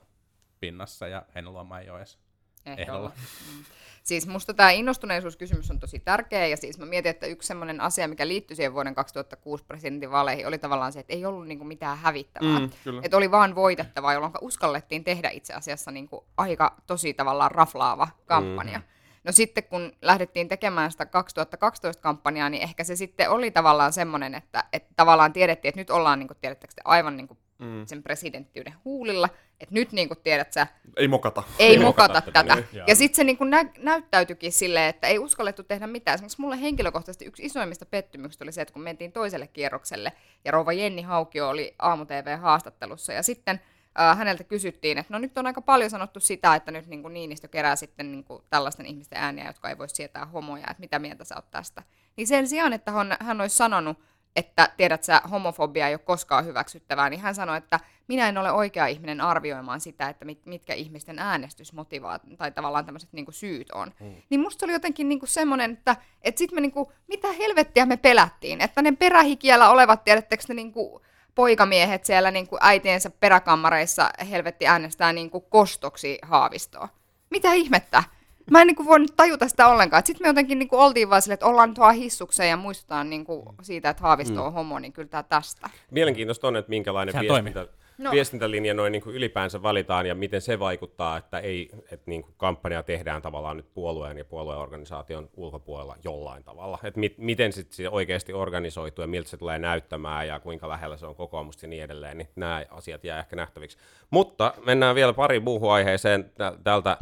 [0.60, 2.18] pinnassa, ja Heinäluoma ei ole edes
[2.66, 3.08] ehdolla.
[3.08, 3.64] Mm.
[4.04, 8.08] Siis musta tämä innostuneisuuskysymys on tosi tärkeä, ja siis mä mietin, että yksi sellainen asia,
[8.08, 12.58] mikä liittyi siihen vuoden 2006 presidentinvaaleihin, oli tavallaan se, että ei ollut niinku mitään hävittävää.
[12.58, 13.00] Mm, kyllä.
[13.04, 18.78] Että oli vaan voitettavaa, jolloin uskallettiin tehdä itse asiassa niinku aika tosi tavallaan raflaava kampanja.
[18.78, 18.84] Mm.
[19.24, 24.34] No sitten kun lähdettiin tekemään sitä 2012 kampanjaa, niin ehkä se sitten oli tavallaan semmoinen,
[24.34, 27.86] että, että tavallaan tiedettiin, että nyt ollaan, niin kuin, tiedättekö aivan niin kuin Mm.
[27.86, 29.28] sen presidenttiyden huulilla,
[29.60, 31.42] että nyt niin kuin, tiedät sä, Ei mokata.
[31.58, 32.54] ei Ei mokata mokata tätä.
[32.54, 32.84] tätä, Niin.
[32.86, 36.14] Ja sitten se niin kuin nä- näyttäytyikin silleen, että ei uskallettu tehdä mitään.
[36.14, 40.12] Esimerkiksi mulle henkilökohtaisesti yksi isoimmista pettymyksistä oli se, että kun mentiin toiselle kierrokselle
[40.44, 43.60] ja rouva Jenni Haukio oli aamu TV-haastattelussa ja sitten
[44.00, 47.14] äh, häneltä kysyttiin, että no nyt on aika paljon sanottu sitä, että nyt niin kuin
[47.14, 50.98] Niinistö kerää sitten niin kuin tällaisten ihmisten ääniä, jotka ei voi sietää homoja, että mitä
[50.98, 51.82] mieltä sä oot tästä.
[52.16, 53.98] Niin sen sijaan, että hän, hän olisi sanonut,
[54.36, 58.52] että tiedät sä, homofobia ei ole koskaan hyväksyttävää, niin hän sanoi, että minä en ole
[58.52, 63.92] oikea ihminen arvioimaan sitä, että mit, mitkä ihmisten äänestysmotivaat tai tavallaan tämmöiset niinku syyt on.
[64.00, 64.14] Mm.
[64.30, 67.96] Niin musta se oli jotenkin niinku semmoinen, että et sit me niinku, mitä helvettiä me
[67.96, 71.02] pelättiin, että ne perähikiellä olevat, tiedättekö ne niinku
[71.34, 76.88] poikamiehet siellä niinku äitiensä peräkammareissa helvetti äänestää niinku kostoksi haavistoa.
[77.30, 78.02] Mitä ihmettä?
[78.50, 80.02] Mä en niinku voinut tajuta sitä ollenkaan.
[80.06, 83.54] Sitten me jotenkin niinku oltiin vaan silleen, että ollaan nyt vaan hissukseen ja muistetaan niinku
[83.62, 85.70] siitä, että Haavisto on homo, niin kyllä tää tästä.
[85.90, 87.66] Mielenkiintoista on, että minkälainen Sehän viestintä.
[87.98, 88.10] No.
[88.10, 92.34] viestintälinja noin niin kuin ylipäänsä valitaan ja miten se vaikuttaa, että, ei, että niin kuin
[92.36, 96.78] kampanja tehdään tavallaan nyt puolueen ja puolueorganisaation ulkopuolella jollain tavalla.
[96.82, 100.96] Että mit, miten sit se oikeasti organisoituu ja miltä se tulee näyttämään ja kuinka lähellä
[100.96, 103.78] se on kokoomusta ja niin edelleen, niin nämä asiat jää ehkä nähtäviksi.
[104.10, 106.96] Mutta mennään vielä pari muuhun aiheeseen tä- tältä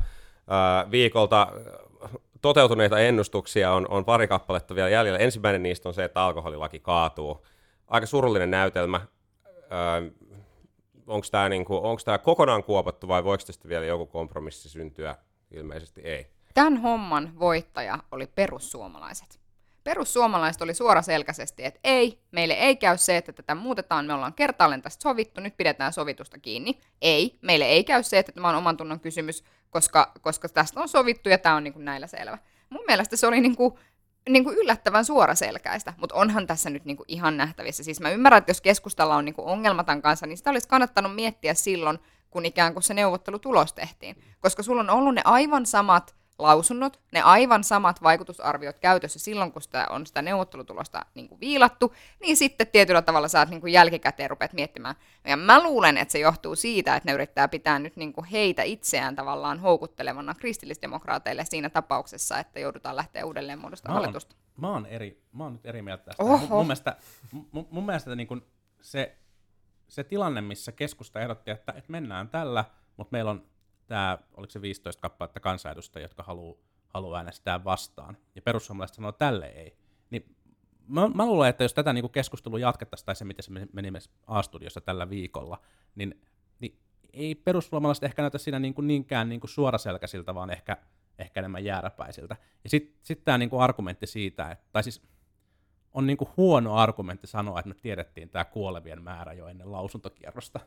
[0.90, 1.48] viikolta.
[2.42, 5.18] Toteutuneita ennustuksia on, on pari kappaletta vielä jäljellä.
[5.18, 7.46] Ensimmäinen niistä on se, että alkoholilaki kaatuu.
[7.88, 9.00] Aika surullinen näytelmä.
[9.46, 10.10] Öö,
[11.06, 11.82] onko tämä niinku,
[12.22, 15.16] kokonaan kuopattu vai voiko tästä vielä joku kompromissi syntyä?
[15.50, 16.26] Ilmeisesti ei.
[16.54, 19.40] Tämän homman voittaja oli perussuomalaiset.
[19.84, 24.82] Perussuomalaiset oli suoraselkäisesti, että ei, meille ei käy se, että tätä muutetaan, me ollaan kertaalleen
[24.82, 26.80] tästä sovittu, nyt pidetään sovitusta kiinni.
[27.00, 30.88] Ei, meille ei käy se, että tämä on oman tunnon kysymys, koska, koska tästä on
[30.88, 32.38] sovittu ja tämä on niin kuin näillä selvä.
[32.70, 33.74] Mun mielestä se oli niin kuin,
[34.28, 37.82] niin kuin yllättävän suoraselkäistä, mutta onhan tässä nyt niin kuin ihan nähtävissä.
[37.82, 40.68] Siis mä ymmärrän, että jos keskustalla on niin kuin ongelma tämän kanssa, niin sitä olisi
[40.68, 41.98] kannattanut miettiä silloin,
[42.30, 44.16] kun ikään kuin se neuvottelutulos tehtiin.
[44.40, 49.62] Koska sulla on ollut ne aivan samat lausunnot, ne aivan samat vaikutusarviot käytössä silloin, kun
[49.62, 54.30] sitä on sitä neuvottelutulosta niin kuin viilattu, niin sitten tietyllä tavalla saat niin kuin jälkikäteen
[54.30, 54.94] rupeat miettimään.
[55.24, 58.62] Ja mä luulen, että se johtuu siitä, että ne yrittää pitää nyt niin kuin heitä
[58.62, 64.36] itseään tavallaan houkuttelevana kristillisdemokraateille siinä tapauksessa, että joudutaan lähteä uudelleen muodostamaan hallitusta.
[64.56, 66.22] mä oon, eri, mä oon nyt eri mieltä tästä.
[66.22, 66.36] Oho.
[66.36, 66.96] Mun, mun mielestä,
[67.52, 68.46] mun, mun mielestä niin kun
[68.80, 69.16] se,
[69.88, 72.64] se tilanne, missä keskusta ehdotti, että, että mennään tällä,
[72.96, 73.51] mutta meillä on
[73.86, 79.46] tämä, oliko se 15 kappaletta kansanedustajia, jotka haluaa haluu äänestää vastaan, ja perussuomalaiset sanoo tälle
[79.46, 79.76] ei,
[80.10, 80.36] niin
[80.88, 84.10] mä, mä luulen, että jos tätä niin keskustelua jatkettaisiin, tai se miten se meni- myös
[84.26, 85.60] A-studiossa tällä viikolla,
[85.94, 86.20] niin,
[86.60, 86.78] niin
[87.12, 90.76] ei perussuomalaiset ehkä näytä siinä niin kuin niinkään niin kuin suoraselkäisiltä, vaan ehkä,
[91.18, 92.36] ehkä enemmän jääräpäisiltä.
[92.64, 95.02] Ja sitten sit tämä niin kuin argumentti siitä, että, tai siis
[95.94, 100.60] on niin kuin huono argumentti sanoa, että me tiedettiin tämä kuolevien määrä jo ennen lausuntokierrosta.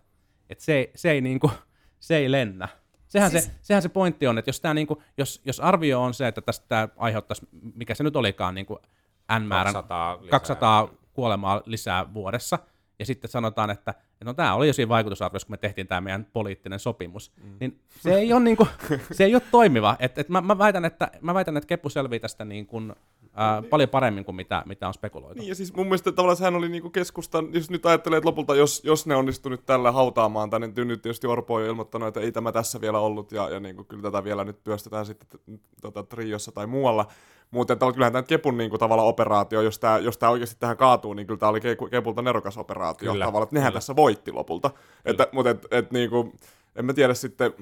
[0.50, 1.54] Et se, se, ei niin kuin,
[2.00, 2.68] se ei lennä.
[3.08, 3.46] Sehän, siis...
[3.46, 6.28] Se, sehän se pointti on, että jos, tää niin kuin, jos, jos arvio on se,
[6.28, 8.80] että tästä tää aiheuttaisi, mikä se nyt olikaan, niin kuin
[9.40, 10.30] N-määrän 200 lisää.
[10.30, 12.60] 200 kuolemaa lisää vuodessa,
[13.00, 16.02] ja sitten sanotaan, että, että no tämä oli jo siinä vaikutusarviossa, kun me tehtiin tämä
[16.02, 17.58] meidän poliittinen sopimus, mm.
[17.60, 18.68] niin se ei ole, niinku,
[19.12, 19.96] se ei ole toimiva.
[20.00, 22.96] Et, et mä, mä, väitän, että, mä väitän, että Keppu selvii tästä niin kuin,
[23.36, 25.40] ää, paljon paremmin kuin mitä, mitä on spekuloitu.
[25.40, 28.56] Niin, ja siis mun mielestä tavallaan sehän oli niinku keskustan, jos nyt ajattelee, että lopulta
[28.56, 32.08] jos, jos ne onnistu nyt tällä hautaamaan tänne, niin nyt tietysti Orpo on jo ilmoittanut,
[32.08, 35.60] että ei tämä tässä vielä ollut, ja, ja niinku, kyllä tätä vielä nyt työstetään sitten
[35.82, 37.06] tota, triossa tai muualla,
[37.52, 41.14] Mutta kyllähän tämä Kepun niin kuin, tavallaan operaatio, jos tämä, jos tämä oikeasti tähän kaatuu,
[41.14, 43.78] niin kyllä tämä oli Ke- Kepulta nerokas operaatio Kyllä, tavallaan, että nehän kyllä.
[43.78, 44.72] tässä voitti lopulta.
[45.06, 46.34] Että, mutta et, et, niin kuin,
[46.76, 47.54] en mä tiedä sitten,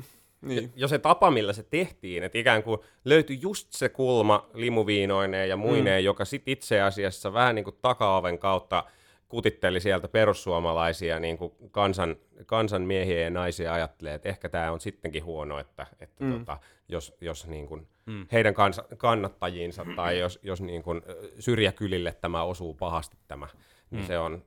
[0.44, 0.72] niin.
[0.76, 5.58] jo se tapa, millä se tehtiin, että ikään kuin löytyi just se kulma limuviinoineen ja
[5.58, 6.06] muineen, mm.
[6.06, 8.84] joka sit itse asiassa vähän niin kuin takaoven kautta
[9.30, 14.80] kutitteli sieltä perussuomalaisia niin kuin kansan, kansan miehiä ja naisia ajattelee, että ehkä tämä on
[14.80, 16.40] sittenkin huono, että, että mm.
[16.40, 16.58] tota,
[16.90, 18.28] jos, jos niin kuin mm.
[18.32, 21.02] heidän kansa, kannattajiinsa tai jos, jos niin kuin
[21.40, 23.48] syrjäkylille tämä osuu pahasti tämä,
[23.92, 24.08] niin mm.
[24.08, 24.44] se on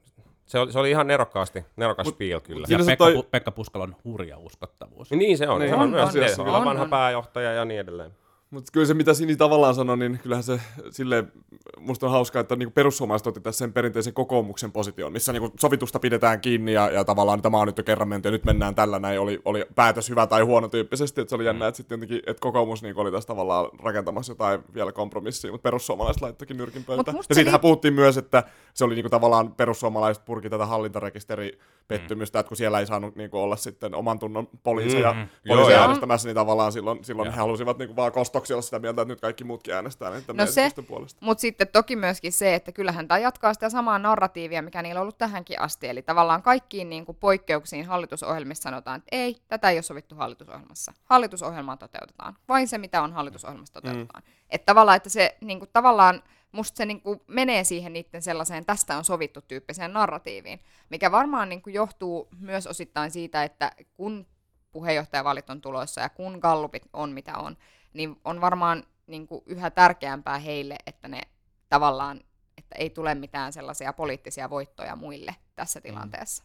[0.47, 2.67] se oli, se oli ihan nerokkaasti, nerokas spiel kyllä.
[2.71, 3.23] Ja Pekka, toi-.
[3.31, 5.11] Pekka Puskalon hurja uskottavuus.
[5.11, 5.69] Niin se on, Niin.
[5.71, 6.91] se on, On, myös on, se, on, on, vanha on.
[6.91, 8.11] pääjohtaja ja niin edelleen.
[8.51, 11.33] Mutta kyllä se, mitä Sini tavallaan sanoi, niin kyllähän se silleen,
[11.79, 15.99] musta on hauskaa, että niinku perussuomalaiset otti tässä sen perinteisen kokoomuksen position, missä niinku sovitusta
[15.99, 18.99] pidetään kiinni ja, ja tavallaan tämä on nyt jo kerran menty ja nyt mennään tällä
[18.99, 22.19] näin, oli, oli päätös hyvä tai huono tyyppisesti, että se oli jännä, että sitten jotenkin,
[22.19, 27.13] että kokoomus niinku oli tässä tavallaan rakentamassa jotain vielä kompromissia, mutta perussuomalaiset laittokin nyrkin musta
[27.17, 28.43] Ja se siitähän li- puhuttiin myös, että
[28.75, 33.57] se oli niinku tavallaan perussuomalaiset purki tätä hallintarekisteripettymystä, että kun siellä ei saanut niinku olla
[33.57, 35.49] sitten oman tunnon poliiseja, Mm, mm, mm.
[35.49, 39.13] poliiseja äänestämässä, niin tavallaan silloin, silloin he halusivat niinku vaan kostoksi olla sitä mieltä, että
[39.13, 41.19] nyt kaikki muutkin äänestää näiden No se- puolesta.
[41.25, 45.03] Mutta sitten toki myöskin se, että kyllähän tämä jatkaa sitä samaa narratiivia, mikä niillä on
[45.03, 45.89] ollut tähänkin asti.
[45.89, 50.93] Eli tavallaan kaikkiin niin kuin poikkeuksiin hallitusohjelmissa sanotaan, että ei, tätä ei ole sovittu hallitusohjelmassa.
[51.05, 52.37] Hallitusohjelmaa toteutetaan.
[52.49, 54.23] Vain se, mitä on hallitusohjelmassa toteutetaan.
[54.27, 54.33] Mm.
[54.51, 56.23] Että tavallaan, että se niin kuin, tavallaan
[56.53, 61.49] musta se niin kuin, menee siihen niiden sellaiseen tästä on sovittu tyyppiseen narratiiviin, mikä varmaan
[61.49, 64.27] niin kuin, johtuu myös osittain siitä, että kun
[64.73, 67.57] puheenjohtajavaalit on tulossa ja kun gallupit on mitä on,
[67.97, 71.21] niin on varmaan niin kuin, yhä tärkeämpää heille, että ne
[71.69, 72.21] tavallaan,
[72.57, 76.45] että ei tule mitään sellaisia poliittisia voittoja muille tässä tilanteessa.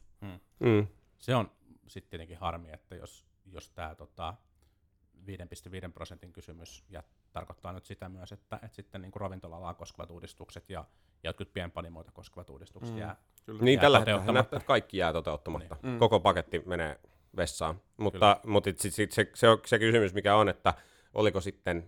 [0.59, 0.87] Mm.
[1.17, 1.51] Se on
[1.87, 4.33] sitten tietenkin harmi, että jos, jos tämä tota,
[5.85, 10.69] 5,5 prosentin kysymys ja tarkoittaa nyt sitä myös, että, että sitten niin ravintola-alaa koskevat uudistukset
[10.69, 10.85] ja
[11.23, 12.99] jotkut pienpanimoita koskevat uudistukset Mm.
[13.01, 13.15] jää,
[13.61, 15.77] Niin jää tällä hetkellä näyttää, että kaikki jää toteuttamatta.
[15.83, 15.93] Niin.
[15.93, 15.99] Mm.
[15.99, 16.99] Koko paketti menee
[17.35, 17.81] vessaan.
[17.97, 20.73] Mutta, mutta sit, sit, se, se, on se kysymys, mikä on, että
[21.13, 21.87] oliko sitten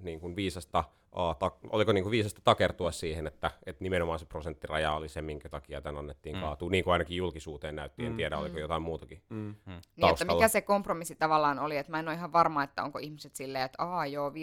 [0.00, 4.26] niin kuin viisasta, a, ta, oliko niin kuin viisasta takertua siihen, että, että nimenomaan se
[4.26, 6.40] prosenttiraja oli se, minkä takia tämän annettiin mm.
[6.40, 6.70] kaatua.
[6.70, 9.22] Niin kuin ainakin julkisuuteen näytti, en tiedä, oliko jotain muutakin.
[9.28, 9.54] Mm.
[9.66, 10.34] Niin, että taustalla.
[10.34, 13.64] mikä se kompromissi tavallaan oli, että mä en ole ihan varma, että onko ihmiset silleen,
[13.64, 14.34] että aa joo, 5,2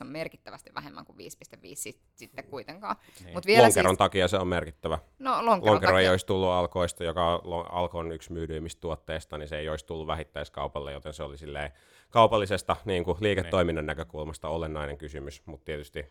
[0.00, 2.96] on merkittävästi vähemmän kuin 5,5 sit, sitten kuitenkaan.
[3.24, 3.34] Niin.
[3.34, 4.98] Mut vielä Lonkeron siis, takia se on merkittävä.
[5.18, 6.10] no, lonkeron Lonkero ei takia.
[6.10, 10.06] olisi tullut alkoista, joka on Lo- Alkon yksi myydyimmistä tuotteista, niin se ei olisi tullut
[10.06, 11.72] vähittäiskaupalle, joten se oli silleen
[12.10, 16.03] kaupallisesta niin kuin liiketoiminnan näkökulmasta olennainen kysymys, mutta tietysti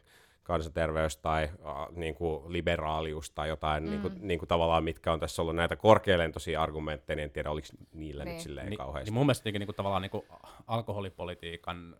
[0.43, 1.49] kansanterveys tai äh,
[1.91, 3.89] niin kuin liberaalius tai jotain mm.
[3.89, 7.51] niin kuin, niin kuin tavallaan, mitkä on tässä ollut näitä korkealentoisia argumentteja, niin en tiedä,
[7.51, 8.33] oliko niillä Niin.
[8.33, 9.05] nyt silleen Niin, kauheasti.
[9.09, 10.23] niin mun mielestä niin, niin tavallaan niin kuin
[10.67, 11.95] alkoholipolitiikan,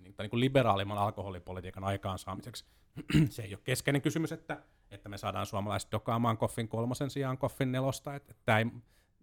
[0.00, 2.64] niin, tai niin kuin liberaalimman alkoholipolitiikan aikaansaamiseksi
[3.30, 7.72] se ei ole keskeinen kysymys, että, että me saadaan suomalaiset dokaamaan koffin kolmosen sijaan koffin
[7.72, 8.14] nelosta.
[8.14, 8.66] Että, että ei,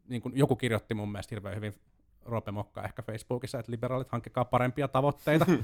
[0.07, 1.73] niin kuin joku kirjoitti mun mielestä hirveän hyvin
[2.25, 5.45] Roope Mokka ehkä Facebookissa, että liberaalit hankkikaa parempia tavoitteita.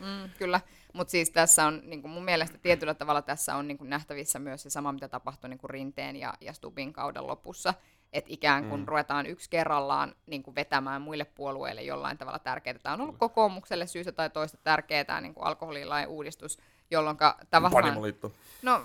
[0.00, 0.60] Mm, kyllä,
[0.92, 4.70] mutta siis tässä on niin mun mielestä tietyllä tavalla tässä on niin nähtävissä myös se
[4.70, 7.74] sama, mitä tapahtui niin Rinteen ja, ja Stubin kauden lopussa,
[8.12, 8.86] että ikään kuin mm.
[8.86, 12.78] ruvetaan yksi kerrallaan niin kuin vetämään muille puolueille jollain tavalla tärkeää.
[12.78, 16.58] Tämä on ollut kokoomukselle syystä tai toista tärkeää tämä niin kuin alkoholilain uudistus,
[16.92, 17.16] jolloin
[17.50, 17.84] tavallaan...
[17.84, 18.32] Panimoliitto.
[18.62, 18.82] No,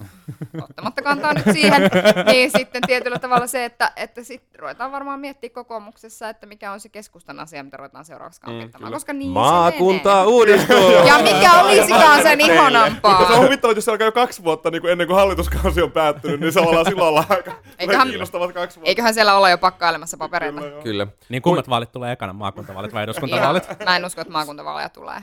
[0.62, 1.82] ottamatta kantaa nyt siihen,
[2.32, 6.80] niin sitten tietyllä tavalla se, että, että sitten ruvetaan varmaan miettiä kokoomuksessa, että mikä on
[6.80, 8.96] se keskustan asia, mitä ruvetaan seuraavaksi kankittamaan, kyllä.
[8.96, 10.26] koska niin Maakunta se menee.
[10.26, 10.92] uudistuu!
[11.08, 13.28] Ja mikä olisikaan sen ihonampaa.
[13.28, 15.82] Se on huvittavaa, että jos se alkaa jo kaksi vuotta niin kuin ennen kuin hallituskausi
[15.82, 18.90] on päättynyt, niin samalla silloin ollaan aika Eiköhän- kiinnostavat kaksi vuotta.
[18.90, 20.62] Eiköhän siellä olla jo pakkailemassa papereita.
[20.62, 20.82] Kyllä, joo.
[20.84, 21.08] Kyllä.
[21.30, 23.64] niin kummat vaalit tulee ekana, maakuntavaalit vai eduskuntavaalit?
[23.86, 25.20] Mä en usko, että maakuntavaaleja tulee.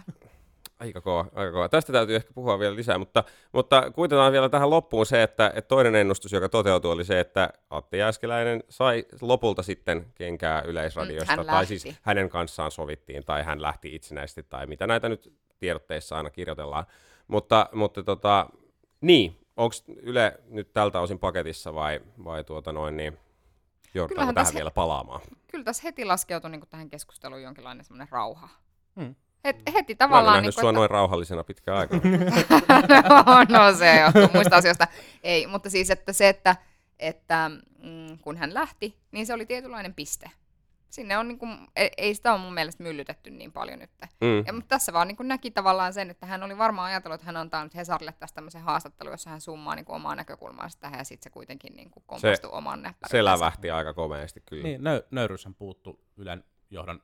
[0.84, 1.68] Aika kova, aika kova.
[1.68, 5.68] Tästä täytyy ehkä puhua vielä lisää, mutta, mutta kuitenkaan vielä tähän loppuun se, että, että
[5.68, 11.46] toinen ennustus, joka toteutui, oli se, että Atte Jääskeläinen sai lopulta sitten kenkää Yleisradiosta, Mm,
[11.46, 16.30] tai siis hänen kanssaan sovittiin, tai hän lähti itsenäisesti, tai mitä näitä nyt tiedotteissa aina
[16.30, 16.86] kirjoitellaan.
[17.28, 18.46] Mutta, mutta tota,
[19.00, 23.18] niin, onko Yle nyt tältä osin paketissa vai, vai tuota noin, niin
[24.08, 25.20] Kyllähän tähän vielä palaamaan?
[25.50, 28.48] Kyllä tässä heti laskeutui niin tähän keskusteluun jonkinlainen semmoinen rauha.
[29.00, 29.14] Hmm.
[29.44, 30.34] Het, heti Mä en tavallaan...
[30.34, 32.00] nähnyt niin sua noin rauhallisena pitkään aikaa.
[33.48, 34.88] no, no se johtuu muista asioista.
[35.22, 36.56] Ei, mutta siis että se, että,
[36.98, 37.50] että
[37.82, 40.30] mm, kun hän lähti, niin se oli tietynlainen piste.
[40.90, 41.58] Sinne on, niin kuin,
[41.96, 43.90] ei, sitä ole mun mielestä myllytetty niin paljon nyt.
[44.20, 44.44] Mm.
[44.46, 47.26] Ja, mutta tässä vaan niin kuin näki tavallaan sen, että hän oli varmaan ajatellut, että
[47.26, 50.98] hän antaa nyt Hesarille tästä tämmöisen haastattelun, jossa hän summaa niin kuin omaa näkökulmaansa tähän,
[50.98, 53.24] ja sitten se kuitenkin niin kuin kompastuu oman Se näppärinsä.
[53.24, 54.62] lävähti aika komeasti kyllä.
[54.62, 57.02] Niin, nö- nöyryyshän puuttu Ylen johdon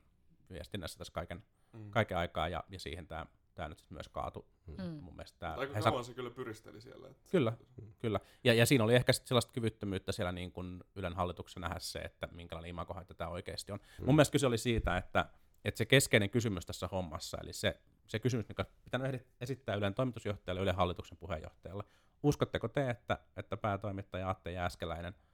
[0.51, 1.91] viestinnässä tässä kaiken, mm.
[1.91, 4.47] kaiken aikaa, ja, ja siihen tämä tämä nyt sit myös kaatu.
[4.67, 4.83] Mm.
[4.83, 7.07] Mun mielestä tää, Aika he kauan se kyllä pyristeli siellä.
[7.07, 7.53] Että Kyllä,
[7.99, 8.19] kyllä.
[8.43, 11.99] Ja, ja siinä oli ehkä sit sellaista kyvyttömyyttä siellä niin kuin Ylen hallituksessa nähdä se,
[11.99, 13.79] että minkälainen imakohaitta tämä oikeasti on.
[13.99, 14.05] Mm.
[14.05, 15.29] Mun mielestä kyse oli siitä, että,
[15.65, 20.61] että se keskeinen kysymys tässä hommassa, eli se, se kysymys, mikä pitänyt esittää Ylen toimitusjohtajalle,
[20.61, 21.83] Ylen hallituksen puheenjohtajalle.
[22.23, 25.30] Uskotteko te, että, että päätoimittaja Atte Jääskeläinen ää,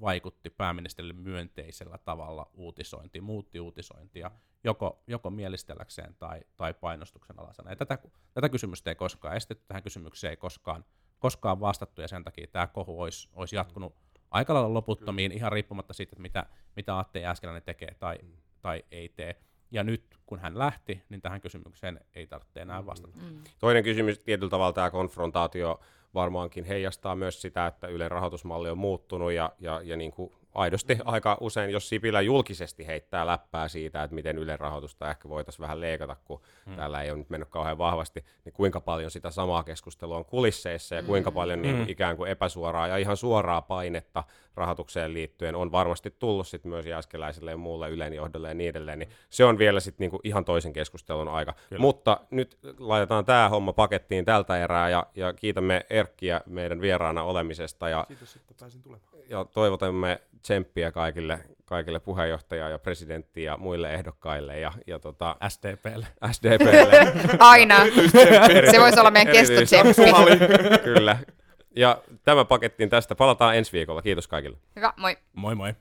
[0.00, 4.30] vaikutti pääministerille myönteisellä tavalla uutisointiin, muutti uutisointia,
[4.64, 7.70] joko, joko mielistelläkseen tai, tai painostuksen alasena.
[7.70, 7.98] Ja tätä,
[8.34, 10.84] tätä kysymystä ei koskaan esitetty, tähän kysymykseen ei koskaan,
[11.18, 13.96] koskaan vastattu, ja sen takia tämä kohu olisi, olisi jatkunut
[14.30, 18.18] aika lailla loputtomiin, ihan riippumatta siitä, että mitä, mitä Atte Jääskeläinen tekee tai,
[18.60, 19.36] tai ei tee.
[19.70, 23.18] Ja nyt, kun hän lähti, niin tähän kysymykseen ei tarvitse enää vastata.
[23.22, 23.38] Mm.
[23.58, 25.80] Toinen kysymys, tietyllä tavalla tämä konfrontaatio
[26.14, 30.98] varmaankin heijastaa myös sitä, että Ylen rahoitusmalli on muuttunut ja, ja, ja niin kuin aidosti
[31.04, 35.80] aika usein, jos Sipilä julkisesti heittää läppää siitä, että miten Ylen rahoitusta ehkä voitaisiin vähän
[35.80, 36.76] leikata, kun hmm.
[36.76, 40.94] täällä ei ole nyt mennyt kauhean vahvasti, niin kuinka paljon sitä samaa keskustelua on kulisseissa
[40.94, 45.72] ja kuinka paljon niin kuin, ikään kuin epäsuoraa ja ihan suoraa painetta rahoitukseen liittyen on
[45.72, 49.58] varmasti tullut sit myös Jääskeläisille ja muulle Ylen johdolle ja niin edelleen, niin se on
[49.58, 51.54] vielä sitten niinku ihan toisen keskustelun aika.
[51.68, 51.80] Kyllä.
[51.80, 57.88] Mutta nyt laitetaan tämä homma pakettiin tältä erää ja, ja kiitämme Erkkiä meidän vieraana olemisesta
[57.88, 59.08] ja, Kiitos, että pääsin tulemaan.
[59.28, 66.06] ja toivotamme tsemppiä kaikille, kaikille puheenjohtajaa ja presidenttiä ja muille ehdokkaille ja, ja tota, SDPlle.
[66.32, 67.12] SDPlle.
[67.38, 67.76] Aina.
[68.70, 70.02] Se voisi olla meidän kestotsemppi.
[70.84, 71.18] Kyllä.
[71.76, 73.14] Ja tämä pakettiin tästä.
[73.14, 74.02] Palataan ensi viikolla.
[74.02, 74.58] Kiitos kaikille.
[74.76, 75.16] Hyvä, moi.
[75.32, 75.74] Moi moi.